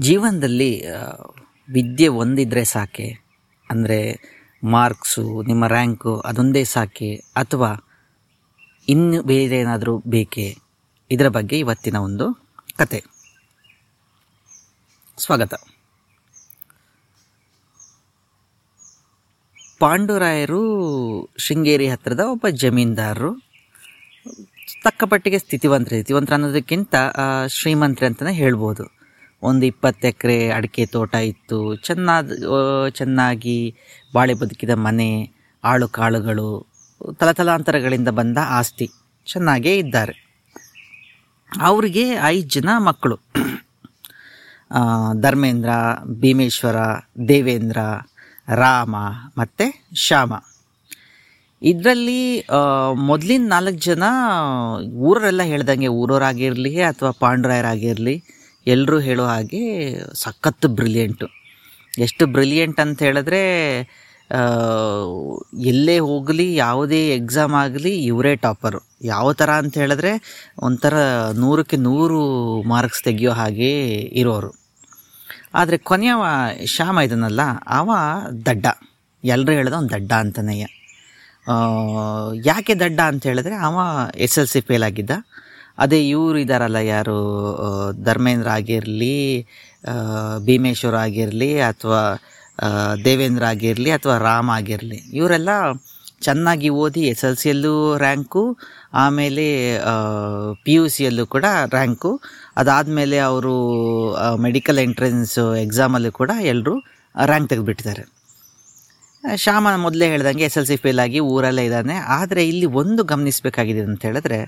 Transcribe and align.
ಜೀವನದಲ್ಲಿ 0.00 0.86
ವಿದ್ಯೆ 1.68 2.08
ಒಂದಿದ್ರೆ 2.08 2.64
ಸಾಕೆ. 2.64 3.20
ಅಂದರೆ 3.70 4.18
ಮಾರ್ಕ್ಸು, 4.64 5.42
ನಿಮ್ಮ 5.42 5.66
ರ್ಯಾಂಕು 5.66 6.20
ಅದೊಂದೇ 6.20 6.64
ಸಾಕೆ. 6.64 7.14
ಅಥವಾ 7.14 7.88
ಇನ್ನು 8.88 9.22
ಬೇರೆ 9.22 9.56
ಏನಾದರೂ 9.56 9.98
ಬೇಕೇ. 9.98 10.56
ಇದರ 11.10 11.28
ಬಗ್ಗೆ 11.28 11.58
ಇವತ್ತಿನ 11.58 11.96
ಒಂದು 11.96 12.48
ಕತೆ. 12.76 13.04
ಸ್ವಾಗತ. 15.18 15.54
ಪಾಂಡುರಾಯರು 19.78 20.62
ಶೃಂಗೇರಿ 21.38 21.88
ಹತ್ತಿರದ 21.88 22.20
ಒಬ್ಬ 22.20 22.48
ಜಮೀನ್ದಾರರು 22.48 23.34
ತಕ್ಕಪಟ್ಟಿಗೆ 24.82 25.38
ಸ್ಥಿತಿವಂತರು 25.38 25.88
ಸ್ಥಿತಿವಂತರ 25.88 26.34
ಅನ್ನೋದಕ್ಕಿಂತ 26.34 26.94
ಶ್ರೀಮಂತರು 27.46 28.06
ಅಂತಲೇ 28.06 28.32
ಹೇಳ್ಬೋದು. 28.32 28.99
ಒಂದು 29.42 29.66
ಇಪ್ಪತ್ತು 29.66 30.08
ಎಕರೆ 30.08 30.50
ಅಡಿಕೆ 30.50 30.86
ತೋಟ 30.86 31.14
ಇತ್ತು. 31.14 31.76
ಚೆನ್ನಾದ 31.76 32.32
ಚೆನ್ನಾಗಿ 32.88 33.74
ಬಾಳೆ 34.14 34.34
ಬದುಕಿದ 34.34 34.70
ಮನೆ, 34.74 35.10
ಆಳು 35.64 35.88
ಕಾಳುಗಳು, 35.88 36.48
ತಲತಲಾಂತರಗಳಿಂದ 37.18 38.08
ಬಂದ 38.08 38.38
ಆಸ್ತಿ. 38.58 38.90
ಚೆನ್ನಾಗೇ 39.26 39.78
ಇದ್ದಾರೆ. 39.78 40.14
ಅವರಿಗೆ 41.60 42.04
ಐದು 42.24 42.48
ಜನ 42.48 42.68
ಮಕ್ಕಳು. 42.78 43.16
ಧರ್ಮೇಂದ್ರ, 45.20 45.70
ಭೀಮೇಶ್ವರ, 46.20 46.76
ದೇವೇಂದ್ರ, 47.28 47.78
ರಾಮ 48.54 48.96
ಮತ್ತು 49.38 49.66
ಶ್ಯಾಮ. 49.94 50.32
ಇದರಲ್ಲಿ 51.62 52.46
ಮೊದಲಿನ 52.94 53.44
ನಾಲ್ಕು 53.48 53.80
ಜನ, 53.80 54.02
ಊರರೆಲ್ಲ 55.08 55.42
ಹೇಳ್ದಂಗೆ 55.42 55.86
ಊರವರಾಗಿರಲಿ 55.86 56.82
ಅಥವಾ 56.82 57.10
ಪಾಂಡುರಾಯರಾಗಿರಲಿ 57.10 58.14
ಎಲ್ಲರೂ 58.66 58.98
ಹೇಳೋ 58.98 59.24
ಹಾಗೆ 59.24 59.94
ಸಖತ್ತು 60.14 60.68
ಬ್ರಿಲಿಯಂಟು. 60.68 61.26
ಎಷ್ಟು 61.98 62.26
ಬ್ರಿಲಿಯಂಟ್ 62.26 62.80
ಅಂತ 62.80 63.02
ಹೇಳಿದ್ರೆ 63.02 63.42
ಎಲ್ಲೇ 65.58 65.98
ಹೋಗಲಿ, 65.98 66.54
ಯಾವುದೇ 66.54 67.14
ಎಕ್ಸಾಮ್ 67.14 67.54
ಆಗಲಿ, 67.54 68.04
ಇವರೇ 68.04 68.36
ಟಾಪರು. 68.36 68.78
ಯಾವ 69.02 69.32
ಥರ 69.32 69.50
ಅಂತ 69.50 69.78
ಹೇಳಿದ್ರೆ, 69.78 70.12
ಒಂಥರ 70.58 70.94
ನೂರಕ್ಕೆ 71.34 71.76
ನೂರು 71.76 72.20
ಮಾರ್ಕ್ಸ್ 72.62 73.02
ತೆಗಿಯೋ 73.02 73.32
ಹಾಗೆ 73.32 73.90
ಇರೋರು. 73.92 74.52
ಆದರೆ 75.54 75.78
ಕೊನೆಯವ 75.78 76.22
ಶ್ಯಾಮ 76.64 76.98
ಇದನ್ನಲ್ಲ 76.98 77.40
ಅವ 77.66 77.90
ದಡ್ಡ. 78.46 78.66
ಎಲ್ಲರೂ 79.24 79.52
ಹೇಳ್ದ 79.52 79.72
ಅವ್ನು 79.72 79.90
ದಡ್ಡ 79.90 80.12
ಅಂತನೇ. 80.12 80.58
ಯಾಕೆ 82.44 82.74
ದಡ್ಡ 82.74 83.00
ಅಂತ 83.00 83.26
ಹೇಳಿದ್ರೆ, 83.26 83.54
ಅವ 83.54 83.78
ಎಸ್ 84.16 84.38
ಎಲ್ 84.38 84.46
ಸಿ 84.46 84.60
ಫೇಲ್ 84.60 84.82
ಆಗಿದ್ದ. 84.82 85.10
ಅದೇ 85.84 86.00
ಇವರು 86.14 86.38
ಇದ್ದಾರಲ್ಲ 86.44 86.80
ಯಾರು 86.94 87.18
ಧರ್ಮೇಂದ್ರ 88.08 88.48
ಆಗಿರಲಿ 88.58 89.16
ಭೀಮೇಶ್ವರ 90.48 90.96
ಆಗಿರಲಿ 91.06 91.52
ಅಥವಾ 91.70 92.00
ದೇವೇಂದ್ರ 93.06 93.44
ಆಗಿರಲಿ 93.54 93.90
ಅಥವಾ 93.98 94.14
ರಾಮ 94.28 94.48
ಆಗಿರಲಿ, 94.58 94.98
ಇವರೆಲ್ಲ 95.18 95.50
ಚೆನ್ನಾಗಿ 96.26 96.68
ಓದಿ 96.82 97.02
ಎಸ್ 97.10 97.24
ಎಲ್ 97.26 97.36
ಸಿಯಲ್ಲೂ 97.42 97.74
ರ್ಯಾಂಕು, 98.02 98.42
ಆಮೇಲೆ 99.02 99.46
ಪಿ 100.64 100.74
ಯು 100.76 100.82
ಸಿಯಲ್ಲೂ 100.96 101.24
ಕೂಡ 101.34 101.46
ರ್ಯಾಂಕು. 101.74 102.10
ಅದಾದಮೇಲೆ 102.60 103.18
ಅವರು 103.28 103.54
ಮೆಡಿಕಲ್ 104.46 104.80
ಎಂಟ್ರೆನ್ಸ್ 104.86 105.38
ಎಕ್ಸಾಮಲ್ಲೂ 105.66 106.10
ಕೂಡ 106.20 106.30
ಎಲ್ಲರೂ 106.52 106.74
ರ್ಯಾಂಕ್ 107.30 107.48
ತೆಗೆದುಬಿಟ್ಟಿದ್ದಾರೆ. 107.52 108.04
ಶ್ಯಾಮ 109.44 109.68
ಮೊದಲೇ 109.86 110.06
ಹೇಳ್ದಂಗೆ 110.12 110.44
ಎಸ್ 110.50 110.58
ಎಲ್ 110.60 110.68
ಸಿ 110.72 110.76
ಫೇಲ್ 110.84 111.00
ಆಗಿ 111.06 111.20
ಊರಲ್ಲೇ 111.32 111.64
ಇದ್ದಾನೆ. 111.68 111.96
ಆದರೆ 112.18 112.42
ಇಲ್ಲಿ 112.50 112.68
ಒಂದು 112.82 113.02
ಗಮನಿಸಬೇಕಾಗಿದೆ 113.12 113.82
ಅಂತ 113.88 114.02
ಹೇಳಿದ್ರೆ 114.08 114.38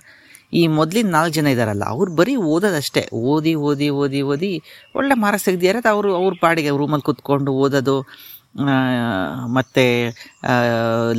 ಈ 0.53 0.63
ಮೊದಲಿನ 0.79 1.09
ನಾಲ್ಕು 1.17 1.35
ಜನ 1.39 1.47
ಇದ್ದಾರಲ್ಲ 1.55 1.85
ಅವ್ರು 1.95 2.11
ಬರೀ 2.21 2.35
ಓದೋದಷ್ಟೇ. 2.55 3.03
ಓದಿ 3.33 3.53
ಓದಿ 3.69 3.89
ಓದಿ 4.03 4.21
ಓದಿ 4.33 4.53
ಒಳ್ಳೆ 4.99 5.15
ಮಾರ್ಕ್ಸ್ 5.25 5.47
ತೆಗ್ದಿದ್ದಾರೆ. 5.49 5.81
ಅವರು, 5.95 6.11
ಅವ್ರ 6.21 6.33
ಪಾಡಿಗೆ 6.45 6.73
ರೂಮಲ್ಲಿ 6.83 7.07
ಕೂತ್ಕೊಂಡು 7.09 7.53
ಓದೋದು 7.65 7.97
ಮತ್ತು 9.57 9.59
ಮತ್ತೆ 9.59 9.85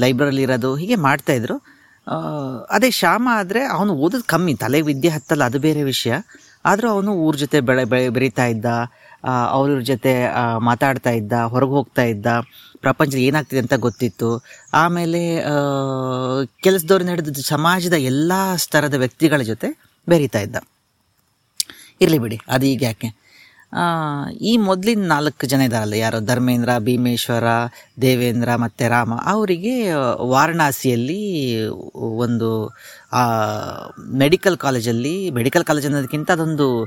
ಲೈಬ್ರರಿಲಿ 0.01 0.43
ಇರೋದು, 0.47 0.71
ಹೀಗೆ 0.81 0.97
ಮಾಡ್ತಾಯಿದ್ರು 1.07 1.55
ಅದೇ 2.75 2.89
ಶ್ಯಾಮ 2.99 3.25
ಆದರೆ 3.39 3.61
ಅವನು 3.75 3.91
ಓದೋದು 4.03 4.25
ಕಮ್ಮಿ. 4.33 4.53
ತಲೆ 4.63 4.79
ವಿದ್ಯೆ 4.89 5.11
ಹತ್ತಲ್ಲ, 5.15 5.43
ಅದು 5.49 5.59
ಬೇರೆ 5.65 5.83
ವಿಷಯ. 5.91 6.13
ಆದರೂ 6.69 6.87
ಅವನು 6.95 7.11
ಊರ 7.25 7.33
ಜೊತೆ 7.43 7.57
ಬೆಳೆ 7.69 7.83
ಬೆಳೆ, 7.91 8.07
ಬೆರೀತಾ 8.15 8.45
ಇದ್ದ 8.53 8.67
ಅವ್ರ 9.55 9.79
ಜೊತೆ 9.89 10.13
ಮಾತಾಡ್ತಾ 10.69 11.11
ಇದ್ದ, 11.19 11.33
ಹೊರಗೆ 11.53 11.75
ಹೋಗ್ತಾ 11.77 12.03
ಇದ್ದ. 12.13 12.27
ಪ್ರಪಂಚದಲ್ಲಿ 12.83 13.27
ಏನಾಗ್ತಿದೆ 13.27 13.61
ಅಂತ 13.61 13.75
ಗೊತ್ತಿತ್ತು. 13.85 14.29
ಆಮೇಲೆ 14.73 15.21
ಕೆಲಸದವ್ರು 16.63 17.05
ನಡೆದ 17.05 17.41
ಸಮಾಜದ 17.45 17.97
ಎಲ್ಲ 18.11 18.31
ಸ್ತರದ 18.55 18.93
ವ್ಯಕ್ತಿಗಳ 18.93 19.41
ಜೊತೆ 19.41 19.69
ಬೆರೀತಾ 20.07 20.39
ಇದ್ದ. 20.39 20.57
ಇರಲಿ 22.01 22.19
ಬಿಡಿ, 22.19 22.37
ಅದು 22.47 22.65
ಈಗ 22.65 22.83
ಯಾಕೆ? 22.83 23.09
ಈ 24.41 24.57
ಮೊದಲಿನ 24.57 25.07
ನಾಲ್ಕು 25.07 25.47
ಜನ 25.47 25.61
ಇದ್ದಾರಲ್ಲ 25.61 25.93
ಯಾರು 25.93 26.25
ಧರ್ಮೇಂದ್ರ, 26.25 26.69
ಭೀಮೇಶ್ವರ, 26.77 27.43
ದೇವೇಂದ್ರ 28.01 28.55
ಮತ್ತು 28.55 28.89
ರಾಮ, 28.89 29.13
ಅವರಿಗೆ 29.13 29.91
ವಾರಣಾಸಿಯಲ್ಲಿ 30.19 31.65
ಒಂದು 31.97 32.71
ಮೆಡಿಕಲ್ 34.13 34.57
ಕಾಲೇಜಲ್ಲಿ, 34.57 35.31
ಮೆಡಿಕಲ್ 35.31 35.65
ಕಾಲೇಜ್ 35.65 35.85
ಅನ್ನೋದಕ್ಕಿಂತ 35.85 36.31
ಅದೊಂದು 36.31 36.81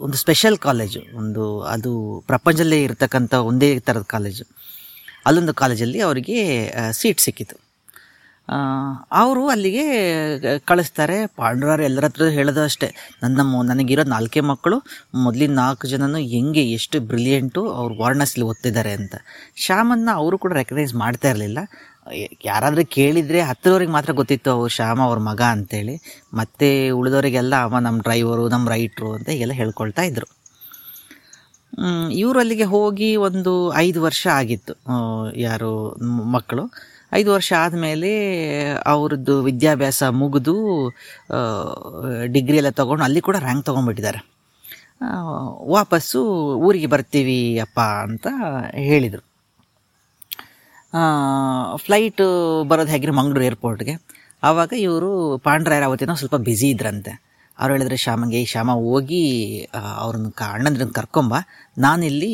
ಒಂದು 0.00 0.16
ಸ್ಪೆಷಲ್ 0.16 0.58
ಕಾಲೇಜು, 0.58 1.16
ಒಂದು 1.16 1.60
ಅದು 1.60 2.24
ಪ್ರಪಂಚದಲ್ಲೇ 2.26 2.82
ಇರತಕ್ಕಂಥ 2.82 3.34
ಒಂದೇ 3.34 3.78
ಥರದ 3.78 4.02
ಕಾಲೇಜು. 4.02 4.46
ಅಲ್ಲೊಂದು 5.26 5.54
ಕಾಲೇಜಲ್ಲಿ 5.54 6.00
ಅವರಿಗೆ 6.00 6.72
ಸೀಟ್ 6.92 7.20
ಸಿಕ್ಕಿತು. 7.20 7.61
ಅವರು 9.12 9.48
ಅಲ್ಲಿಗೆ 9.48 9.84
ಕಳಿಸ್ತಾರೆ. 10.58 11.26
ಪಾಂಡುರಾರು 11.26 11.82
ಎಲ್ಲರ 11.82 12.04
ಹತ್ರ 12.04 12.24
ಹೇಳೋದು 12.24 12.62
ಅಷ್ಟೇ. 12.62 12.88
ನನ್ನ 13.22 13.40
ನನಗಿರೋ 13.62 14.02
ನಾಲ್ಕೇ 14.04 14.40
ಮಕ್ಕಳು, 14.40 14.78
ಮೊದಲಿನ 15.14 15.54
ನಾಲ್ಕು 15.54 15.86
ಜನನು 15.88 16.18
ಹೆಂಗೆ 16.18 16.64
ಎಷ್ಟು 16.72 17.00
ಬ್ರಿಲಿಯೆಂಟು 17.00 17.62
ಅವ್ರು 17.70 17.94
ವಾರಣಾಸಿಲಿ 17.98 18.46
ಓದ್ತಿದ್ದಾರೆ 18.46 18.92
ಅಂತ. 18.92 19.14
ಶ್ಯಾಮನ್ನ 19.56 20.08
ಅವರು 20.14 20.38
ಕೂಡ 20.38 20.52
ರೆಕಗ್ನೈಸ್ 20.52 20.94
ಮಾಡ್ತಾ 20.94 21.30
ಇರಲಿಲ್ಲ. 21.30 21.58
ಯಾರಾದರೂ 22.44 22.84
ಕೇಳಿದರೆ 22.86 23.40
ಹತ್ತಿರವ್ರಿಗೆ 23.40 23.92
ಮಾತ್ರ 23.92 24.12
ಗೊತ್ತಿತ್ತು 24.12 24.50
ಅವ್ರು 24.50 24.68
ಶ್ಯಾಮ 24.68 25.00
ಅವ್ರ 25.00 25.18
ಮಗ 25.18 25.42
ಅಂತೇಳಿ. 25.42 25.96
ಮತ್ತೆ 26.34 26.90
ಉಳಿದವರಿಗೆಲ್ಲ 26.90 27.54
ಅವ 27.62 27.78
ನಮ್ಮ 27.78 28.00
ಡ್ರೈವರು, 28.02 28.48
ನಮ್ಮ 28.48 28.70
ರೈಟ್ರು 28.70 29.14
ಅಂತ 29.14 29.28
ಹೀಗೆಲ್ಲ 29.28 29.52
ಹೇಳ್ಕೊಳ್ತಾ 29.52 30.02
ಇದ್ರು. 30.02 30.28
ಇವರು 32.12 32.38
ಅಲ್ಲಿಗೆ 32.38 32.64
ಹೋಗಿ 32.64 33.16
ಒಂದು 33.16 33.74
ಐದು 33.74 34.02
ವರ್ಷ 34.02 34.26
ಆಗಿತ್ತು. 34.26 34.74
ಯಾರು, 35.36 35.70
ಮಕ್ಕಳು. 36.32 36.64
ಐದು 37.14 37.30
ವರ್ಷ 37.32 37.50
ಆದಮೇಲೆ 37.58 38.10
ಅವ್ರದ್ದು 38.86 39.34
ವಿದ್ಯಾಭ್ಯಾಸ 39.42 40.02
ಮುಗಿದು 40.20 40.54
ಡಿಗ್ರಿ 42.26 42.56
ಎಲ್ಲ 42.56 42.70
ತೊಗೊಂಡು 42.80 43.04
ಅಲ್ಲಿ 43.04 43.20
ಕೂಡ 43.20 43.36
ರ್ಯಾಂಕ್ 43.46 43.64
ತೊಗೊಂಡ್ಬಿಟ್ಟಿದ್ದಾರೆ. 43.66 44.20
ವಾಪಸ್ಸು 45.76 46.20
ಊರಿಗೆ 46.66 46.88
ಬರ್ತೀವಿ 46.94 47.38
ಅಪ್ಪ 47.58 47.80
ಅಂತ 48.06 48.26
ಹೇಳಿದರು. 48.90 49.24
ಫ್ಲೈಟು 51.84 52.26
ಬರೋದು 52.70 52.90
ಹೇಗಿರೋ 52.90 53.12
ಮಂಗಳೂರು 53.12 53.44
ಏರ್ಪೋರ್ಟ್ಗೆ 53.50 53.94
ಆವಾಗ 54.42 54.72
ಇವರು 54.86 55.10
ಪಾಂಡ್ರಾಯರ 55.38 55.84
ಅವತ್ತಿನ 55.90 56.14
ಸ್ವಲ್ಪ 56.20 56.38
ಬ್ಯುಸಿ 56.46 56.68
ಇದ್ರಂತೆ. 56.70 57.12
ಅವ್ರು 57.62 57.72
ಹೇಳಿದ್ರೆ, 57.74 57.96
ಶ್ಯಾಮಂಗೆ, 58.04 58.40
ಶ್ಯಾಮ, 58.52 58.70
ಹೋಗಿ 58.86 59.20
ಅವ್ರನ್ನ 60.02 60.28
ಕ, 60.40 60.42
ಅಣ್ಣಂದ್ರನ್ನ 60.56 60.94
ಕರ್ಕೊಂಬ. 60.98 61.34
ನಾನಿಲ್ಲಿ 61.78 62.30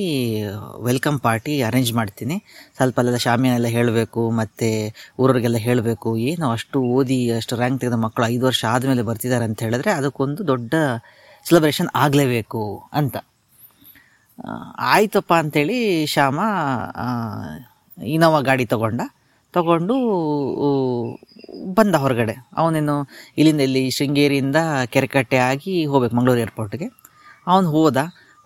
ವೆಲ್ಕಮ್ 0.88 1.18
ಪಾರ್ಟಿ 1.26 1.54
ಅರೇಂಜ್ 1.62 1.92
ಮಾಡ್ತೀನಿ. 1.92 2.36
ಸ್ವಲ್ಪ 2.76 2.96
ಅಲ್ಲೆಲ್ಲ 3.02 3.20
ಶಾಮಿಯನ್ನೆಲ್ಲ 3.26 3.70
ಹೇಳಬೇಕು, 3.76 4.22
ಮತ್ತು 4.40 4.68
ಊರವ್ರಿಗೆಲ್ಲ 5.22 5.60
ಹೇಳಬೇಕು. 5.68 6.10
ಏನು 6.30 6.46
ಅಷ್ಟು 6.50 6.80
ಓದಿ, 6.96 7.20
ಅಷ್ಟು 7.38 7.56
ರ್ಯಾಂಕ್ 7.56 7.80
ತೆಗೆದ 7.82 7.98
ಮಕ್ಕಳು 8.06 8.26
ಐದು 8.34 8.46
ವರ್ಷ 8.46 8.64
ಆದಮೇಲೆ 8.74 9.04
ಬರ್ತಿದ್ದಾರೆ 9.10 9.46
ಅಂತ 9.50 9.60
ಹೇಳಿದ್ರೆ, 9.68 9.92
ಅದಕ್ಕೊಂದು 10.00 10.40
ದೊಡ್ಡ 10.52 10.74
ಸೆಲೆಬ್ರೇಷನ್ 11.44 11.90
ಆಗಲೇಬೇಕು 11.96 12.62
ಅಂತ. 12.92 13.16
ಆಯಿತಪ್ಪ 14.94 15.32
ಅಂಥೇಳಿ 15.42 15.78
ಶ್ಯಾಮ 16.06 16.40
ಇನೋವಾ 17.98 18.40
ಗಾಡಿ 18.40 18.64
ತಗೊಂಡ. 18.64 19.00
ತಗೊಂಡು 19.54 19.94
ಬಂದ 21.74 21.94
ಹೊರಗಡೆ. 21.94 22.34
ಅವನೇನು 22.56 22.94
ಇಲ್ಲಿಂದ 23.38 23.60
ಇಲ್ಲಿ 23.60 23.90
ಶೃಂಗೇರಿಯಿಂದ 23.90 24.56
ಕೆರೆಕಟ್ಟೆ 24.86 25.36
ಆಗಿ 25.36 25.84
ಹೋಗ್ಬೇಕು 25.84 26.16
ಮಂಗಳೂರು 26.16 26.40
ಏರ್ಪೋರ್ಟ್ಗೆ 26.40 26.88
ಅವನು 27.46 27.70
ಹೋದ. 27.70 27.96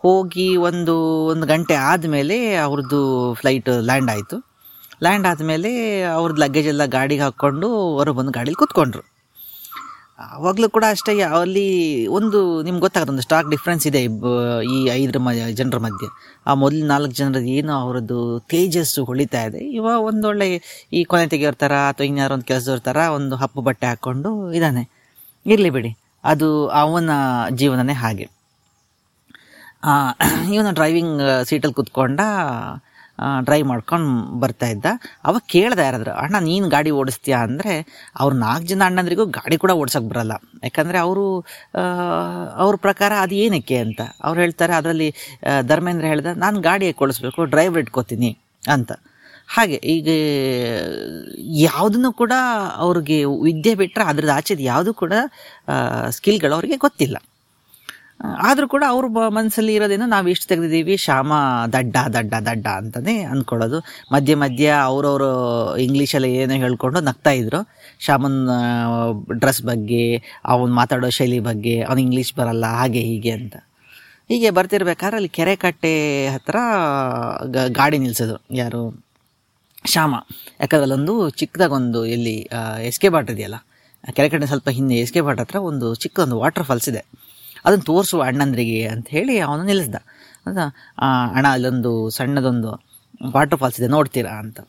ಹೋಗಿ 0.05 0.57
ಒಂದು 0.57 0.95
ಒಂದು 1.27 1.47
ಗಂಟೆ 1.47 1.75
ಆದಮೇಲೆ 1.75 2.55
ಅವ್ರದ್ದು 2.57 3.01
ಫ್ಲೈಟ್ 3.35 3.69
ಲ್ಯಾಂಡ್ 3.69 4.11
ಆಯಿತು. 4.11 4.37
ಲ್ಯಾಂಡ್ 5.03 5.27
ಆದಮೇಲೆ 5.27 5.71
ಅವ್ರದ್ದು 6.03 6.41
ಲಗೇಜ್ 6.41 6.69
ಎಲ್ಲ 6.69 6.85
ಗಾಡಿಗೆ 6.85 7.23
ಹಾಕ್ಕೊಂಡು 7.23 7.69
ಹೊರಗೆ 7.97 8.17
ಬಂದು 8.17 8.31
ಗಾಡೀಲಿ 8.31 8.55
ಕೂತ್ಕೊಂಡ್ರು. 8.55 9.03
ಆವಾಗಲೂ 10.35 10.67
ಕೂಡ 10.77 10.85
ಅಷ್ಟೇ, 10.95 11.13
ಅಲ್ಲಿ 11.39 11.67
ಒಂದು 12.19 12.39
ನಿಮ್ಗೆ 12.67 12.83
ಗೊತ್ತಾಗುತ್ತೆ, 12.87 13.13
ಒಂದು 13.15 13.25
ಸ್ಟಾಕ್ 13.27 13.49
ಡಿಫ್ರೆನ್ಸ್ 13.55 13.85
ಇದೆ 13.91 14.01
ಈ 14.75 14.79
ಐದರ 14.99 15.19
ಮ, 15.27 15.31
ಜನರ 15.61 15.79
ಮಧ್ಯೆ. 15.87 16.09
ಆ 16.47 16.55
ಮೊದಲು 16.63 16.85
ನಾಲ್ಕು 16.93 17.15
ಜನರದ್ದು 17.21 17.51
ಏನು 17.59 17.73
ಅವರದ್ದು 17.83 18.19
ತೇಜಸ್ಸು 18.53 19.03
ಹೊಳಿತಾ 19.11 19.43
ಇದೆ. 19.49 19.61
ಇವಾಗ 19.79 19.99
ಒಂದೊಳ್ಳೆ 20.11 20.49
ಈ 20.99 21.03
ಕೊನೆ 21.13 21.27
ತೆಗಿಯೋರ್ 21.35 21.59
ಥರ 21.65 21.73
ಅಥವಾ 21.93 22.07
ಇನ್ಯಾರೋ 22.11 22.35
ಒಂದು 22.39 22.49
ಕೆಲಸದವ್ರ 22.53 22.83
ಥರ 22.91 22.97
ಒಂದು 23.19 23.37
ಹಪ್ಪು 23.43 23.63
ಬಟ್ಟೆ 23.69 23.89
ಹಾಕ್ಕೊಂಡು 23.91 24.31
ಇದ್ದಾನೆ 24.59 24.85
ಇರಲಿ 25.47 25.73
ಬಿಡಿ. 25.79 25.93
ಅದು 26.25 26.49
ಅವನ 26.83 27.11
ಜೀವನನೇ 27.61 27.95
ಹಾಗೆ. 28.03 28.27
ಇವನ 30.55 30.71
ಡ್ರೈವಿಂಗ್ 30.79 31.21
ಸೀಟಲ್ಲಿ 31.49 31.77
ಕುತ್ಕೊಂಡ 31.79 32.21
ಡ್ರೈವ್ 33.47 33.67
ಮಾಡ್ಕೊಂಡು 33.67 34.11
ಬರ್ತಾ 34.41 34.67
ಇದ್ದ. 34.67 34.87
ಅವಾಗ 35.25 35.43
ಕೇಳ್ದೆ 35.55 35.83
ಯಾರಾದ್ರು, 35.83 36.13
ಅಣ್ಣ, 36.13 36.37
ನೀನು 36.39 36.69
ಗಾಡಿ 36.69 36.91
ಓಡಿಸ್ತೀಯಾ? 37.01 37.39
ಅಂದರೆ, 37.49 37.75
ಅವ್ರು 38.21 38.37
ನಾಲ್ಕು 38.37 38.67
ಜನ 38.69 38.83
ಅಣ್ಣಂದ್ರಿಗೂ 38.87 39.27
ಗಾಡಿ 39.39 39.57
ಕೂಡ 39.57 39.71
ಓಡ್ಸೋಕೆ 39.71 40.09
ಬರಲ್ಲ. 40.09 40.33
ಯಾಕಂದರೆ 40.65 40.99
ಅವರು 40.99 41.25
ಅವ್ರ 42.65 42.75
ಪ್ರಕಾರ 42.87 43.13
ಅದು 43.27 43.35
ಏನಕ್ಕೆ 43.35 43.79
ಅಂತ. 43.87 44.01
ಅವ್ರು 44.25 44.41
ಹೇಳ್ತಾರೆ, 44.41 44.73
ಅದರಲ್ಲಿ 44.73 45.09
ಧರ್ಮೇಂದ್ರ 45.63 46.07
ಹೇಳ್ದೆ, 46.07 46.35
ನಾನು 46.39 46.61
ಗಾಡಿ 46.61 46.95
ಓಡಿಸ್ಬೇಕು 47.05 47.45
ಡ್ರೈವರ್ 47.45 47.83
ಇಟ್ಕೋತೀನಿ 47.87 48.33
ಅಂತ. 48.77 48.93
ಹಾಗೆ, 49.49 49.77
ಈಗ, 49.95 50.09
ಯಾವುದನ್ನು 51.69 52.11
ಕೂಡ 52.13 52.33
ಅವ್ರಿಗೆ 52.85 53.25
ವಿದ್ಯೆ 53.25 53.75
ಬಿಟ್ಟರೆ 53.75 54.05
ಅದ್ರದ್ದು 54.05 54.33
ಆಚೆದು 54.33 54.63
ಯಾವುದು 54.63 54.95
ಕೂಡ 54.95 55.13
ಸ್ಕಿಲ್ಗಳು 56.11 56.55
ಅವರಿಗೆ 56.55 56.77
ಗೊತ್ತಿಲ್ಲ. 56.77 57.17
ಆದರೂ 58.23 58.69
ಕೂಡ 58.69 58.85
ಅವ್ರ 58.89 59.07
ಮನಸ್ಸಲ್ಲಿ 59.29 59.75
ಇರೋದೇನೋ 59.75 60.07
ನಾವು 60.07 60.29
ಇಷ್ಟು 60.29 60.47
ತೆಗೆದಿದ್ದೀವಿ, 60.49 60.97
ಶ್ಯಾಮ 60.97 61.33
ದಡ್ಡ 61.73 61.97
ದಡ್ಡ 62.17 62.35
ದಡ್ಡ 62.49 62.67
ಅಂತಲೇ 62.67 63.15
ಅಂದ್ಕೊಳ್ಳೋದು 63.23 63.79
ಮಧ್ಯೆ 64.13 64.35
ಮಧ್ಯೆ 64.35 64.69
ಅವರವರು 64.69 65.31
ಇಂಗ್ಲೀಷಲ್ಲಿ 65.77 66.31
ಏನೋ 66.35 66.55
ಹೇಳ್ಕೊಂಡು 66.55 67.01
ನಗ್ತಾ 67.01 67.31
ಇದ್ರು. 67.31 67.61
ಶ್ಯಾಮನ್ 68.01 68.39
ಡ್ರೆಸ್ 69.39 69.63
ಬಗ್ಗೆ, 69.63 70.05
ಅವನು 70.45 70.75
ಮಾತಾಡೋ 70.75 71.11
ಶೈಲಿ 71.11 71.41
ಬಗ್ಗೆ, 71.41 71.83
ಅವ್ನು 71.83 72.03
ಇಂಗ್ಲೀಷ್ 72.03 72.33
ಬರಲ್ಲ, 72.35 72.65
ಹಾಗೆ 72.65 73.01
ಹೀಗೆ 73.01 73.31
ಅಂತ. 73.31 73.57
ಹೀಗೆ 74.29 74.51
ಬರ್ತಿರ್ಬೇಕಾದ್ರೆ 74.51 75.17
ಅಲ್ಲಿ 75.17 75.29
ಕೆರೆ 75.29 75.57
ಕಟ್ಟೆ 75.57 75.95
ಹತ್ರ 76.29 76.57
ಗಾಡಿ 77.69 77.99
ನಿಲ್ಲಿಸೋದು 77.99 78.37
ಯಾರು? 78.55 78.83
ಶ್ಯಾಮ. 79.85 80.15
ಯಾಕಂದ್ರೆ 80.61 80.83
ಅಲ್ಲೊಂದು 80.83 81.15
ಚಿಕ್ಕದಾಗೊಂದು 81.31 82.07
ಎಲ್ಲಿ 82.07 82.37
ಎಸ್ಕೆ 82.91 83.09
ಬಾಟ್ 83.09 83.31
ಇದೆಯಲ್ಲ? 83.31 83.59
ಕೆರೆ 84.17 84.29
ಕಟ್ಟೆ 84.29 84.47
ಸ್ವಲ್ಪ 84.47 84.69
ಹಿಂದೆ 84.69 84.95
ಎಸ್ಕೆ 84.95 85.21
ಬಾಟ್ 85.21 85.41
ಹತ್ರ 85.41 85.57
ಒಂದು 85.57 85.95
ಚಿಕ್ಕದೊಂದು 85.95 86.39
ವಾಟರ್ 86.39 86.65
ಫಾಲ್ಸ್ 86.65 86.89
ಇದೆ. 86.89 87.03
ಅದನ್ನು 87.65 87.85
ತೋರಿಸುವ 87.85 88.23
ಅಣ್ಣಂದ್ರಿಗೆ 88.23 88.87
ಅಂತ 88.87 89.07
ಹೇಳಿ 89.09 89.39
ಅವನು 89.39 89.65
ನಿಲ್ಲಿಸ್ದ. 89.65 89.95
ಅಂತ 90.47 90.59
ಅಣ್ಣ, 91.35 91.47
ಅಲ್ಲೊಂದು 91.49 92.11
ಸಣ್ಣದೊಂದು 92.11 92.83
ವಾಟರ್ 93.33 93.59
ಫಾಲ್ಸ್ 93.59 93.81
ಇದೆ, 93.81 93.89
ನೋಡ್ತೀರಾ? 93.89 94.31
ಅಂತ. 94.31 94.61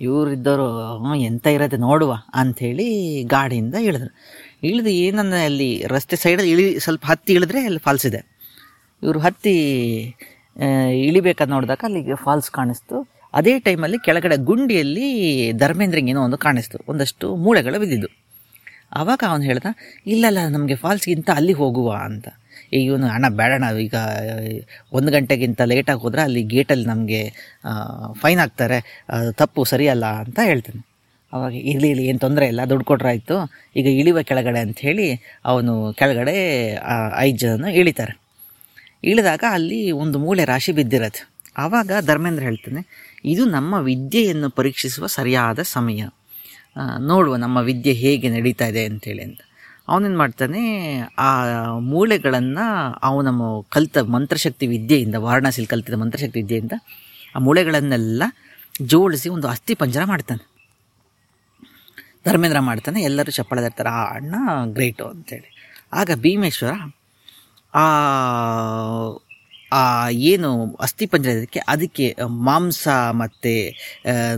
ಇವರಿದ್ದವರು 0.00 1.14
ಎಂತ 1.14 1.46
ಇರತ್ತೆ, 1.46 1.76
ನೋಡುವ. 1.76 2.14
ಅಂಥೇಳಿ 2.34 3.22
ಗಾಡಿಯಿಂದ 3.22 3.74
ಇಳಿದ್ರು. 3.74 4.16
ಇಳಿದು 4.62 4.88
ಏನನ್ನ 4.88 5.34
ಅಲ್ಲಿ 5.44 5.84
ರಸ್ತೆ 5.86 6.16
ಸೈಡಲ್ಲಿ 6.16 6.50
ಇಳಿ, 6.50 6.80
ಸ್ವಲ್ಪ 6.80 7.06
ಹತ್ತಿ 7.06 7.32
ಇಳಿದ್ರೆ 7.32 7.64
ಅಲ್ಲಿ 7.64 7.78
ಫಾಲ್ಸ್ 7.78 8.06
ಇದೆ. 8.06 8.40
ಇವರು 9.02 9.18
ಹತ್ತಿ 9.18 9.54
ಇಳಿಬೇಕಾದ 10.92 11.48
ನೋಡಿದಾಗ 11.48 11.78
ಅಲ್ಲಿಗೆ 11.82 12.14
ಫಾಲ್ಸ್ 12.14 12.50
ಕಾಣಿಸ್ತು. 12.50 13.08
ಅದೇ 13.34 13.58
ಟೈಮಲ್ಲಿ 13.58 13.98
ಕೆಳಗಡೆ 14.04 14.36
ಗುಂಡಿಯಲ್ಲಿ 14.36 15.52
ಧರ್ಮೇಂದ್ರಂಗೇನೋ 15.52 16.22
ಒಂದು 16.22 16.38
ಕಾಣಿಸ್ತು. 16.38 16.78
ಒಂದಷ್ಟು 16.88 17.36
ಮೂಳೆಗಳು 17.36 17.80
ಬಿದ್ದಿದ್ದು. 17.80 18.06
ಆವಾಗ 18.92 19.22
ಅವನು 19.28 19.42
ಹೇಳ್ದ, 19.42 19.64
ಇಲ್ಲಲ್ಲ, 20.06 20.38
ನಮಗೆ 20.48 20.76
ಫಾಲ್ಸ್ಗಿಂತ 20.76 21.30
ಅಲ್ಲಿ 21.30 21.52
ಹೋಗುವ 21.52 21.92
ಅಂತ. 21.92 22.28
ಈಗ 22.72 22.82
ಇವನು 22.90 23.06
ಅಣ್ಣ 23.14 23.26
ನಾವು 23.66 23.78
ಈಗ 23.86 23.96
ಒಂದು 24.98 25.10
ಗಂಟೆಗಿಂತ 25.16 25.62
ಲೇಟಾಗಿ 25.72 26.02
ಹೋದರೆ 26.04 26.22
ಅಲ್ಲಿ 26.28 26.42
ಗೇಟಲ್ಲಿ 26.54 26.86
ನಮಗೆ 26.92 27.22
ಫೈನ್ 28.22 28.40
ಹಾಕ್ತಾರೆ 28.44 28.78
ತಪ್ಪು 29.40 29.64
ಸರಿಯಲ್ಲ 29.64 30.06
ಅಂತ 30.24 30.38
ಹೇಳ್ತಾನೆ. 30.50 30.80
ಅವಾಗ 31.32 31.52
ಇರಲಿ 31.70 31.88
ಇರಲಿ, 31.92 32.04
ಏನು 32.10 32.18
ತೊಂದರೆ 32.18 32.46
ಇಲ್ಲ, 32.52 32.60
ದುಡ್ಡು 32.70 32.84
ಕೊಟ್ರಾಯ್ತು 32.84 33.34
ಈಗ 33.76 33.88
ಇಳಿವ 34.00 34.18
ಕೆಳಗಡೆ 34.30 34.60
ಅಂತ 34.66 34.78
ಹೇಳಿ 34.80 35.06
ಅವನು 35.50 35.72
ಕೆಳಗಡೆ 35.92 36.34
ಐದು 37.26 37.38
ಜನನ 37.42 37.68
ಇಳಿತಾರೆ. 37.80 38.14
ಇಳಿದಾಗ 39.10 39.44
ಅಲ್ಲಿ 39.56 39.78
ಒಂದು 40.04 40.16
ಮೂಳೆ 40.24 40.44
ರಾಶಿ 40.44 40.72
ಬಿದ್ದಿರತ್ತೆ. 40.78 41.22
ಆವಾಗ 41.56 41.92
ಧರ್ಮೇಂದ್ರ 42.08 42.42
ಹೇಳ್ತಾನೆ, 42.42 42.80
ಇದು 43.24 43.44
ನಮ್ಮ 43.56 43.74
ವಿದ್ಯೆಯನ್ನು 43.90 44.50
ಪರೀಕ್ಷಿಸುವ 44.58 45.06
ಸರಿಯಾದ 45.18 45.62
ಸಮಯ. 45.76 46.00
ನೋಡುವ 47.10 47.36
ನಮ್ಮ 47.36 47.58
ವಿದ್ಯೆ 47.68 47.94
ಹೇಗೆ 48.02 48.28
ನಡೀತಾ 48.28 48.66
ಇದೆ 48.72 48.82
ಅಂತೇಳಿ 48.90 49.22
ಅಂತ. 49.28 49.40
ಅವನೇನು 49.90 50.18
ಮಾಡ್ತಾನೆ? 50.18 50.62
ಆ 51.18 51.28
ಮೂಳೆಗಳನ್ನು 51.92 52.66
ಅವನ 53.08 53.28
ಕಲಿತ 53.74 53.98
ಮಂತ್ರಶಕ್ತಿ 54.14 54.66
ವಿದ್ಯೆಯಿಂದ, 54.66 55.16
ವಾರಣಾಸಿಲಿ 55.26 55.68
ಕಲಿತಿದ್ದ 55.72 55.98
ಮಂತ್ರಶಕ್ತಿ 56.02 56.38
ವಿದ್ಯೆಯಿಂದ 56.42 56.74
ಆ 57.36 57.40
ಮೂಳೆಗಳನ್ನೆಲ್ಲ 57.46 58.22
ಜೋಡಿಸಿ 58.82 59.28
ಒಂದು 59.28 59.48
ಅಸ್ಥಿ 59.48 59.74
ಪಂಜರ 59.74 60.04
ಮಾಡ್ತಾನೆ. 60.04 60.44
ಧರ್ಮೇಂದ್ರ 62.26 62.60
ಮಾಡ್ತಾನೆ, 62.68 63.02
ಎಲ್ಲರೂ 63.02 63.30
ಚಪ್ಪಳ 63.30 63.58
ಇರ್ತಾರೆ 63.58 63.90
ಆ 63.98 64.04
ಅಣ್ಣ 64.16 64.34
ಗ್ರೇಟು 64.76 65.04
ಅಂತೇಳಿ. 65.06 65.50
ಆಗ 65.92 66.10
ಭೀಮೇಶ್ವರ 66.24 66.72
ಆ 67.74 67.84
ಆ 69.72 69.82
ಏನು 70.30 70.48
ಅಸ್ಥಿಪಂಜರ 70.86 71.30
ಇದಕ್ಕೆ 71.30 71.60
ಅದಕ್ಕೆ 71.68 72.06
ಮಾಂಸ 72.46 72.88
ಮತ್ತು 73.20 73.52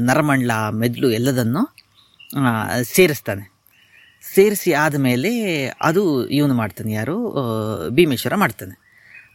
ನರಮಂಡ್ಲ, 0.09 0.53
ಮೆದುಳು 0.81 1.11
ಎಲ್ಲದನ್ನು 1.11 1.63
ಸೇರಿಸ್ತಾನೆ. 2.95 3.45
ಸೇರಿಸಿ 4.35 4.73
ಆದಮೇಲೆ 4.73 5.67
ಅದು 5.67 6.29
ಇವನು 6.29 6.55
ಮಾಡ್ತಾನೆ, 6.55 6.93
ಯಾರು? 6.93 7.17
ಭೀಮೇಶ್ವರ 7.91 8.35
ಮಾಡ್ತಾನೆ. 8.35 8.83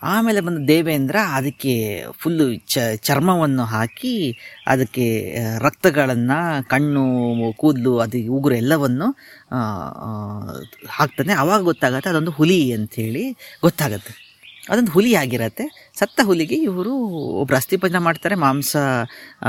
ಆಮೇಲೆ 0.03 0.41
ಬಂದು 0.41 0.67
ದೇವೇಂದ್ರ 0.67 1.15
ಅದಕ್ಕೆ 1.33 2.05
ಫುಲ್ಲು 2.11 2.55
ಚ, 2.55 2.77
ಚರ್ಮವನ್ನು 2.95 3.63
ಹಾಕಿ 3.63 4.39
ಅದಕ್ಕೆ 4.67 5.35
ರಕ್ತಗಳನ್ನು, 5.59 6.69
ಕಣ್ಣು, 6.69 7.53
ಕೂದಲು, 7.53 7.99
ಅದು 7.99 8.33
ಉಗುರು 8.33 8.55
ಎಲ್ಲವನ್ನು 8.55 9.11
ಹಾಕ್ತಾನೆ. 10.89 11.33
ಆವಾಗ 11.33 11.61
ಗೊತ್ತಾಗತ್ತೆ 11.61 12.09
ಅದೊಂದು 12.09 12.31
ಹುಲಿ 12.31 12.71
ಅಂಥೇಳಿ 12.71 13.31
ಗೊತ್ತಾಗತ್ತೆ. 13.61 14.27
ಅದೊಂದು 14.69 14.91
ಹುಲಿ 14.91 15.15
ಆಗಿರತ್ತೆ. 15.15 15.91
ಸತ್ತ 15.99 16.21
ಹುಲಿಗೆ 16.23 16.55
ಇವರು 16.55 16.93
ಒಬ್ಬರು 17.41 17.99
ಮಾಡ್ತಾರೆ, 17.99 18.35
ಮಾಂಸ 18.35 18.75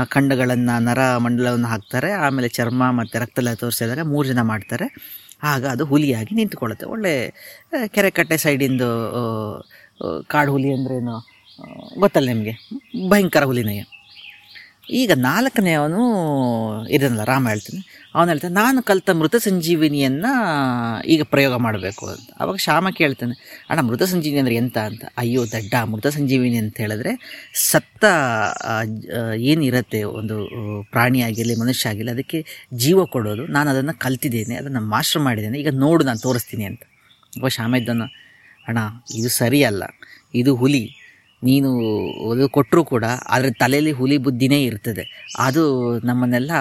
ಖಂಡಗಳನ್ನು, 0.05 0.79
ನರ 0.79 1.17
ಮಂಡಲವನ್ನು 1.17 1.67
ಹಾಕ್ತಾರೆ. 1.67 2.11
ಆಮೇಲೆ 2.11 2.47
ಚರ್ಮ 2.47 2.91
ಮತ್ತು 2.91 3.19
ರಕ್ತಲ 3.19 3.53
ತೋರಿಸಿದಾಗ 3.53 3.99
ಮೂರು 3.99 4.27
ಜನ 4.27 4.41
ಮಾಡ್ತಾರೆ. 4.41 5.18
ಆಗ 5.43 5.65
ಅದು 5.65 5.85
ಹುಲಿಯಾಗಿ 5.85 6.35
ನಿಂತ್ಕೊಳ್ಳುತ್ತೆ. 6.35 6.85
ಒಳ್ಳೆ 6.85 7.13
ಕೆರೆಕಟ್ಟೆ 7.87 8.37
ಸೈಡಿಂದು 8.37 8.89
ಕಾಡು 10.27 10.51
ಹುಲಿ 10.51 10.73
ಅಂದ್ರೇನು 10.73 11.15
ಗೊತ್ತಲ್ಲ 11.99 12.27
ನಿಮಗೆ? 12.27 12.53
ಭಯಂಕರ 13.09 13.43
ಹುಲಿನೇ 13.43 13.77
ಈಗ 14.99 15.11
ನಾಲ್ಕನೇ 15.25 15.73
ಅವನು 15.79 16.01
ಇದನ್ನಲ್ಲ 16.95 17.23
ರಾಮ 17.29 17.43
ಹೇಳ್ತಾನೆ. 17.51 17.81
ಅವನು 18.15 18.29
ಹೇಳ್ತಾನೆ, 18.31 18.53
ನಾನು 18.53 18.79
ಕಲಿತ 18.89 19.09
ಮೃತ 19.19 19.35
ಸಂಜೀವಿನಿಯನ್ನು 19.45 20.31
ಈಗ 21.13 21.21
ಪ್ರಯೋಗ 21.33 21.55
ಮಾಡಬೇಕು 21.65 22.03
ಅಂತ. 22.13 22.29
ಅವಾಗ 22.41 22.57
ಶ್ಯಾಮ 22.65 22.89
ಕೇಳ್ತಾನೆ, 22.99 23.35
ಅಣ್ಣ, 23.69 23.79
ಮೃತ 23.89 24.03
ಸಂಜೀವಿನಿ 24.11 24.39
ಅಂದರೆ 24.43 24.55
ಎಂತ 24.55 24.77
ಅಂತ? 24.89 25.03
ಅಯ್ಯೋ, 25.17 25.41
ದಡ್ಡ, 25.55 25.73
ಮೃತ 25.91 26.07
ಸಂಜೀವಿನಿ 26.17 26.57
ಅಂತ 26.63 26.75
ಹೇಳಿದ್ರೆ 26.85 27.13
ಸತ್ತ 27.69 28.03
ಏನಿರುತ್ತೆ, 29.51 30.01
ಒಂದು 30.19 30.37
ಪ್ರಾಣಿ 30.93 31.21
ಆಗಿರಲಿ, 31.27 31.57
ಮನುಷ್ಯ 31.63 31.91
ಆಗಿರಲಿ, 31.91 32.13
ಅದಕ್ಕೆ 32.17 32.41
ಜೀವ 32.83 33.05
ಕೊಡೋದು. 33.15 33.45
ನಾನು 33.57 33.69
ಅದನ್ನು 33.75 33.95
ಕಲ್ತಿದ್ದೇನೆ, 34.05 34.55
ಅದನ್ನು 34.55 34.81
ಮಾಸ್ಟರ್ 34.95 35.23
ಮಾಡಿದ್ದೇನೆ, 35.27 35.59
ಈಗ 35.63 35.73
ನೋಡು, 35.85 36.03
ನಾನು 36.09 36.21
ತೋರಿಸ್ತೀನಿ 36.27 36.67
ಅಂತ. 36.71 36.83
ಅವಾಗ 37.33 37.53
ಶ್ಯಾಮ 37.57 37.75
ಇದ್ದನು 37.75 38.07
ಅಣ್ಣ, 38.69 38.79
ಇದು 39.19 39.29
ಸರಿಯಲ್ಲ, 39.41 39.83
ಇದು 40.39 40.51
ಹುಲಿ 40.55 40.83
ನೀನು 41.43 41.69
ಅದು 42.31 42.49
ಕೊಟ್ಟರೂ 42.49 42.83
ಕೂಡ 42.83 43.05
ಅದರ 43.27 43.49
ತಲೆಯಲ್ಲಿ 43.59 43.91
ಹುಲಿ 43.91 44.17
ಬುದ್ಧಿನೇ 44.17 44.63
ಇರ್ತದೆ. 44.63 45.27
ಅದು 45.37 45.63
ನಮ್ಮನ್ನೆಲ್ಲ 45.99 46.51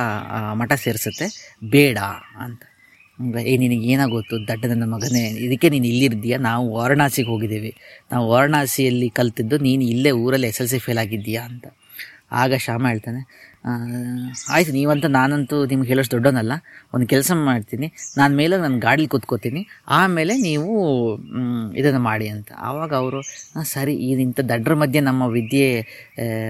ಮಠ 0.53 0.73
ಸೇರಿಸುತ್ತೆ. 0.73 1.57
ಬೇಡ 1.71 1.99
ಅಂತ. 2.39 2.63
ಏ, 3.39 3.57
ನಿನಗೆ 3.57 3.89
ಏನಾಗೋತ್ತು 3.89 4.49
ದಡ್ಡ 4.49 4.67
ನನ್ನ 4.67 4.95
ಮಗನೇ, 4.95 5.29
ಇದಕ್ಕೆ 5.29 5.69
ನೀನು 5.69 5.87
ಇಲ್ಲಿರ್ದೀಯ? 5.87 6.37
ನಾವು 6.37 6.75
ವಾರಣಾಸಿಗೆ 6.75 7.29
ಹೋಗಿದ್ದೀವಿ. 7.29 7.77
ನಾವು 8.13 8.29
ವಾರಣಾಸಿಯಲ್ಲಿ 8.29 9.11
ಕಲ್ತಿದ್ದು 9.11 9.59
ನೀನು 9.59 9.83
ಇಲ್ಲೇ 9.83 10.11
ಊರಲ್ಲಿ 10.11 10.47
ಎಸ್ 10.47 10.61
ಎಲ್ 10.61 10.69
ಸಿ 10.69 10.79
ಫೇಲ್ 10.79 10.99
ಆಗಿದ್ದೀಯಾ 10.99 11.43
ಅಂತ. 11.43 11.67
ಆಗ 12.33 12.55
ಶ್ಯಾಮ 12.55 12.89
ಹೇಳ್ತಾನೆ 12.89 13.48
ಆಯಿತು, 14.55 14.73
ನೀವಂತ 14.73 15.07
ನಾನಂತೂ 15.07 15.67
ನಿಮ್ಗೆ 15.67 15.89
ಹೇಳೋಷ್ಟು 15.89 16.15
ದೊಡ್ಡವನಲ್ಲ. 16.17 16.53
ಒಂದು 16.95 17.07
ಕೆಲಸ 17.07 17.31
ಮಾಡ್ತೀನಿ. 17.35 17.93
ನಾನು 18.17 18.37
ಮೇಲೆ 18.37 18.59
ನನ್ನ 18.59 18.79
ಗಾಡೀಲಿ 18.81 19.09
ಕೂತ್ಕೋತೀನಿ. 19.09 19.67
ಆಮೇಲೆ 19.89 20.37
ನೀವು 20.39 20.73
ಇದನ್ನು 21.75 22.01
ಮಾಡಿ 22.01 22.29
ಅಂತ. 22.29 22.53
ಆವಾಗ 22.59 22.95
ಅವರು 22.95 23.21
ಸರಿ 23.65 23.95
ಇಂಥ 23.95 24.41
ದಡ್ಡರ 24.41 24.75
ಮಧ್ಯೆ 24.75 25.01
ನಮ್ಮ 25.01 25.23
ವಿದ್ಯೆ 25.27 25.69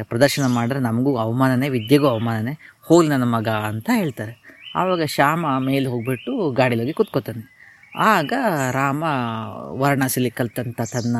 ಪ್ರದರ್ಶನ 0.03 0.47
ಮಾಡಿದ್ರೆ 0.47 0.81
ನಮಗೂ 0.81 1.17
ಅವಮಾನನೇ, 1.17 1.69
ವಿದ್ಯೆಗೂ 1.69 2.07
ಅವಮಾನನೇ, 2.07 2.55
ಹೋಗ್ಲಿ 2.81 3.11
ನನ್ನ 3.11 3.25
ಮಗ 3.25 3.49
ಅಂತ 3.49 3.91
ಹೇಳ್ತಾರೆ. 3.95 4.35
ಆವಾಗ 4.77 5.03
ಶ್ಯಾಮ 5.05 5.47
ಮೇಲೆ 5.59 5.89
ಹೋಗ್ಬಿಟ್ಟು 5.89 6.33
ಹೋಗಿ 6.43 6.93
ಕೂತ್ಕೋತಾನೆ. 6.93 7.45
ಆಗ 7.97 8.33
ರಾಮ 8.73 9.05
ವಾರಣಾಸಿಲಿ 9.81 10.31
ಕಲ್ತಂಥ 10.31 10.81
ತನ್ನ 10.93 11.17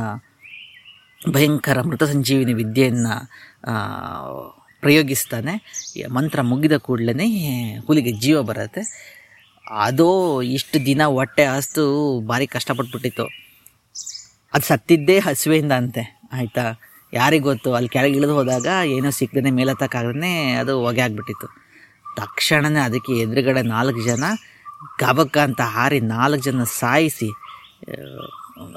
ಭಯಂಕರ 1.35 1.79
ಮೃತ 1.83 2.05
ಸಂಜೀವಿನಿ 2.05 2.53
ವಿದ್ಯೆಯನ್ನು 2.53 3.15
ಪ್ರಯೋಗಿಸ್ತಾನೆ. 4.83 5.55
ಮಂತ್ರ 6.17 6.41
ಮುಗಿದ 6.51 6.77
ಕೂಡಲೇ 6.87 7.29
ಹುಲಿಗೆ 7.87 8.13
ಜೀವ 8.25 8.43
ಬರುತ್ತೆ. 8.43 8.83
ಅದು 9.85 10.09
ಇಷ್ಟು 10.57 10.79
ದಿನ 10.87 11.03
ಹೊಟ್ಟೆ 11.17 11.45
ಹಸ್ತು, 11.47 11.85
ಭಾರಿ 12.31 12.47
ಕಷ್ಟಪಟ್ಬಿಟ್ಟಿತ್ತು. 12.47 13.27
ಅದು 14.55 14.65
ಸತ್ತಿದ್ದೇ 14.67 15.17
ಹಸುವೆಯಿಂದ 15.19 15.75
ಅಂತೆ, 15.81 16.03
ಆಯಿತಾ? 16.33 16.65
ಯಾರಿಗೆ 17.13 17.45
ಗೊತ್ತು? 17.45 17.69
ಅಲ್ಲಿ 17.75 17.91
ಕೆಳಗೆ 17.95 18.17
ಇಳಿದು 18.17 18.35
ಹೋದಾಗ 18.35 18.69
ಏನೋ 18.97 19.11
ಸಿಕ್ಕದೇ 19.19 19.51
ಮೇಲತ್ತಕ್ಕಾಗದೇ 19.59 20.33
ಅದು 20.63 20.73
ಹೊಗೆ 20.85 21.03
ಆಗಿಬಿಟ್ಟಿತ್ತು. 21.07 21.49
ತಕ್ಷಣವೇ 22.17 22.81
ಅದಕ್ಕೆ 22.81 23.13
ಎದುರುಗಡೆ 23.25 23.63
ನಾಲ್ಕು 23.75 24.01
ಜನ, 24.09 24.25
ಗಬಕ್ಕ 25.03 25.37
ಅಂತ 25.49 25.63
ಹಾರಿ 25.75 26.01
ನಾಲ್ಕು 26.15 26.43
ಜನ 26.45 26.65
ಸಾಯಿಸಿ 26.81 27.29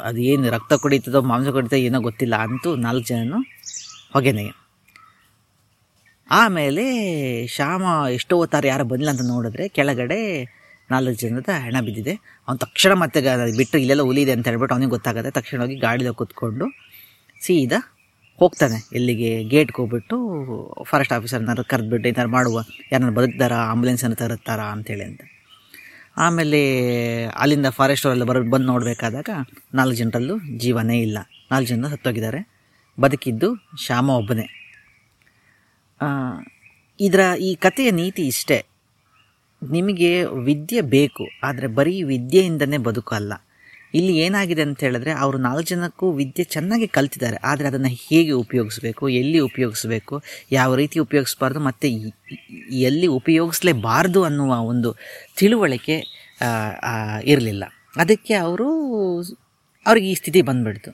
ಅದೇನು 0.08 0.50
ರಕ್ತ 0.56 0.74
ಕುಡಿತದೋ 0.82 1.20
ಮಾಂಸ 1.32 1.50
ಕುಡಿತೋ 1.56 1.78
ಏನೋ 1.88 2.00
ಗೊತ್ತಿಲ್ಲ 2.08 2.36
ಅಂತೂ 2.46 2.70
ನಾಲ್ಕು 2.86 3.06
ಜನನು 3.08 3.40
ಹೊಗೆನೆ 4.14 4.44
ಆಮೇಲೆ 6.32 6.84
ಶ್ಯಾಮ 7.48 7.84
ಎಷ್ಟೋ 8.12 8.38
ಹೊತ್ತಾರು 8.38 8.68
ಯಾರು 8.68 8.84
ಬಂದಿಲ್ಲ 8.84 9.12
ಅಂತ 9.12 9.24
ನೋಡಿದ್ರೆ 9.28 9.68
ಕೆಳಗಡೆ 9.68 10.20
ನಾಲ್ಕು 10.92 11.14
ಜನದ 11.22 11.50
ಹೆಣ 11.64 11.76
ಬಿದ್ದಿದೆ. 11.86 12.14
ಅವ್ನು 12.48 12.58
ತಕ್ಷಣ 12.58 12.94
ಮತ್ತೆ 12.94 13.22
ಬಿಟ್ಟು 13.58 13.78
ಇಲ್ಲೆಲ್ಲ 13.78 14.02
ಹುಲಿ 14.02 14.22
ಇದೆ 14.22 14.32
ಅಂತ 14.32 14.48
ಹೇಳ್ಬಿಟ್ಟು 14.48 14.76
ಅವನಿಗೆ 14.76 14.90
ಗೊತ್ತಾಗುತ್ತೆ 14.90 15.32
ತಕ್ಷಣ 15.32 15.62
ಹೋಗಿ 15.62 15.76
ಗಾಡಿದಾಗ 15.76 16.14
ಕೂತ್ಕೊಂಡು 16.14 16.66
ಸೀದಾ 17.42 17.80
ಹೋಗ್ತಾನೆ. 18.40 18.88
ಎಲ್ಲಿಗೆ? 18.94 19.44
ಗೇಟ್ಗೆ 19.44 19.78
ಹೋಗ್ಬಿಟ್ಟು 19.78 20.18
ಫಾರೆಸ್ಟ್ 20.84 21.14
ಆಫೀಸರ್ನಾರು 21.14 21.64
ಕರೆದ್ಬಿಟ್ಟು 21.64 22.10
ಏನಾರು 22.10 22.30
ಮಾಡುವ, 22.30 22.64
ಯಾರನ್ನ 22.92 23.10
ಬದುಕ್ತಾರಾ 23.10 23.56
ಆಂಬುಲೆನ್ಸನ್ನು 23.56 24.16
ತರುತ್ತಾರಾ 24.16 24.64
ಅಂತೇಳಿ 24.64 25.04
ಅಂತ. 25.04 25.22
ಆಮೇಲೆ 26.18 26.62
ಅಲ್ಲಿಂದ 27.26 27.66
ಫಾರೆಸ್ಟ್ 27.70 28.06
ಅವರೆಲ್ಲ 28.06 28.24
ಬರ, 28.24 28.40
ಬಂದು 28.40 28.66
ನೋಡಬೇಕಾದಾಗ 28.66 29.30
ನಾಲ್ಕು 29.74 29.96
ಜನರಲ್ಲೂ 29.98 30.36
ಜೀವನೇ 30.58 31.02
ಇಲ್ಲ. 31.02 31.18
ನಾಲ್ಕು 31.52 31.70
ಜನ 31.70 31.88
ಸತ್ತೋಗಿದ್ದಾರೆ. 31.88 32.42
ಬದುಕಿದ್ದು 33.00 33.50
ಶ್ಯಾಮ 33.86 34.10
ಒಬ್ಬನೇ. 34.10 34.48
ಇದರ 37.00 37.22
ಈ 37.48 37.50
ಕಥೆಯ 37.66 37.90
ನೀತಿ 38.02 38.24
ಇಷ್ಟೇ. 38.34 38.60
ನಿಮಗೆ 39.62 40.12
ವಿದ್ಯೆ 40.48 40.82
ಬೇಕು, 40.96 41.26
ಆದರೆ 41.48 41.68
ಬರೀ 41.80 41.96
ವಿದ್ಯೆಯಿಂದನೇ 42.12 42.78
ಬದುಕಲ್ಲ 42.88 43.34
ಇಲ್ಲಿ 43.98 44.14
ಏನಾಗಿದೆ 44.26 44.64
ಅಂತ 44.66 44.80
ಹೇಳಿದ್ರೆ, 44.86 45.12
ಅವರು 45.24 45.38
ನಾಲ್ಕು 45.46 45.66
ಜನಕ್ಕೂ 45.72 46.06
ವಿದ್ಯೆ 46.20 46.44
ಚೆನ್ನಾಗಿ 46.54 46.88
ಕಲ್ತಿದ್ದಾರೆ, 46.98 47.38
ಆದರೆ 47.50 47.68
ಅದನ್ನು 47.72 47.92
ಹೇಗೆ 48.04 48.34
ಉಪಯೋಗಿಸ್ಬೇಕು, 48.44 49.04
ಎಲ್ಲಿ 49.22 49.40
ಉಪಯೋಗಿಸ್ಬೇಕು, 49.48 50.16
ಯಾವ 50.58 50.76
ರೀತಿ 50.82 50.98
ಉಪಯೋಗಿಸ್ಬಾರ್ದು, 51.06 51.62
ಮತ್ತು 51.68 51.88
ಎಲ್ಲಿ 52.90 53.08
ಉಪಯೋಗಿಸ್ಲೇಬಾರ್ದು 53.20 54.22
ಅನ್ನುವ 54.30 54.60
ಒಂದು 54.72 54.92
ತಿಳುವಳಿಕೆ 55.42 55.98
ಇರಲಿಲ್ಲ. 57.34 57.64
ಅದಕ್ಕೆ 58.04 58.36
ಅವರು, 58.46 58.70
ಅವ್ರಿಗೆ 59.86 60.08
ಈ 60.14 60.16
ಸ್ಥಿತಿ 60.22 60.42
ಬಂದ್ಬಿಡ್ತು. 60.50 60.94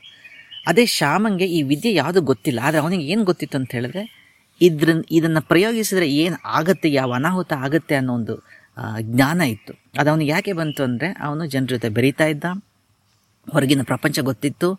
ಅದೇ 0.71 0.85
ಶ್ಯಾಮಂಗೆ 0.97 1.47
ಈ 1.57 1.61
ವಿದ್ಯೆ 1.71 1.91
ಯಾವುದು 2.01 2.21
ಗೊತ್ತಿಲ್ಲ, 2.31 2.59
ಆದರೆ 2.67 2.81
ಅವನಿಗೆ 2.83 3.05
ಏನು 3.13 3.23
ಗೊತ್ತಿತ್ತು 3.31 3.57
ಅಂತ 3.61 3.71
ಹೇಳಿದ್ರೆ 3.79 4.03
ಇದ್ರ, 4.61 4.89
ಇದನ್ನು 5.17 5.41
ಪ್ರಯೋಗಿಸಿದ್ರೆ 5.51 6.07
ಏನು 6.23 6.37
ಆಗತ್ತೆ, 6.59 6.87
ಯಾವ 6.99 7.11
ಅನಾಹುತ 7.19 7.53
ಆಗತ್ತೆ 7.65 7.95
ಅನ್ನೋ 7.99 8.13
ಒಂದು 8.19 8.35
ಜ್ಞಾನ 9.11 9.39
ಇತ್ತು. 9.53 9.73
ಅದು 9.99 10.07
ಅವನಿಗೆ 10.11 10.31
ಯಾಕೆ 10.35 10.53
ಬಂತು 10.59 10.81
ಅಂದರೆ, 10.87 11.07
ಅವನು 11.27 11.43
ಜನರ 11.53 11.69
ಜೊತೆ 11.75 11.89
ಬೆರೀತಾ 11.97 12.25
ಇದ್ದ, 12.33 12.45
ಹೊರಗಿನ 13.47 13.83
ಪ್ರಪಂಚ 13.91 14.19
ಗೊತ್ತಿತ್ತು 14.29 14.69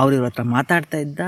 ಅವ್ರ 0.00 0.20
ಹತ್ರ 0.26 0.42
ಮಾತಾಡ್ತಾ 0.56 0.98
ಇದ್ದ, 1.06 1.20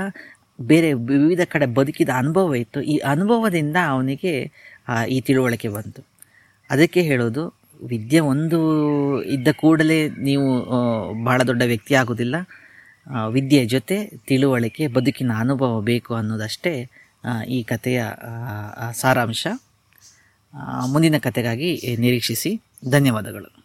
ಬೇರೆ 0.71 0.89
ವಿವಿಧ 1.11 1.43
ಕಡೆ 1.53 1.65
ಬದುಕಿದ 1.77 2.11
ಅನುಭವ 2.21 2.55
ಇತ್ತು. 2.63 2.79
ಈ 2.93 2.95
ಅನುಭವದಿಂದ 3.13 3.77
ಅವನಿಗೆ 3.93 4.33
ಈ 5.15 5.17
ತಿಳುವಳಿಕೆ 5.27 5.69
ಬಂತು. 5.77 6.01
ಅದಕ್ಕೆ 6.69 7.01
ಹೇಳೋದು, 7.09 7.43
ವಿದ್ಯೆ 7.91 8.19
ಒಂದು 8.31 8.59
ಇದ್ದ 9.35 9.49
ಕೂಡಲೇ 9.61 9.97
ನೀವು 10.27 10.47
ಭಾಳ 11.27 11.39
ದೊಡ್ಡ 11.49 11.63
ವ್ಯಕ್ತಿ 11.71 11.93
ಆಗೋದಿಲ್ಲ. 12.01 12.35
ವಿದ್ಯೆಯ 13.37 13.63
ಜೊತೆ 13.75 13.97
ತಿಳುವಳಿಕೆ, 14.29 14.83
ಬದುಕಿನ 14.97 15.31
ಅನುಭವ 15.43 15.81
ಬೇಕು 15.91 16.11
ಅನ್ನೋದಷ್ಟೇ 16.19 16.73
ಈ 17.47 17.63
ಕಥೆಯ 17.63 18.05
ಸಾರಾಂಶ 18.91 19.47
ಮುಂದಿನ 20.87 21.17
ಕಥೆಗಾಗಿ 21.17 21.95
ನಿರೀಕ್ಷಿಸಿ. 21.99 22.61
ಧನ್ಯವಾದಗಳು. 22.89 23.62